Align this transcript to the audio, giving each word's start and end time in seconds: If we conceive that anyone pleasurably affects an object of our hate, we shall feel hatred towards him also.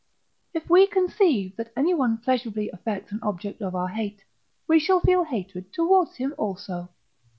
If 0.51 0.67
we 0.67 0.87
conceive 0.87 1.55
that 1.57 1.71
anyone 1.77 2.17
pleasurably 2.17 2.71
affects 2.71 3.11
an 3.11 3.19
object 3.21 3.61
of 3.61 3.75
our 3.75 3.89
hate, 3.89 4.23
we 4.67 4.79
shall 4.79 4.99
feel 4.99 5.25
hatred 5.25 5.71
towards 5.71 6.15
him 6.15 6.33
also. 6.39 6.89